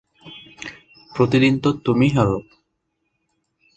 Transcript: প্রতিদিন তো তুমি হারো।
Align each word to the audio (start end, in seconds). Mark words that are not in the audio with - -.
প্রতিদিন 1.15 1.53
তো 1.59 1.69
তুমি 1.85 2.07
হারো। 2.09 2.37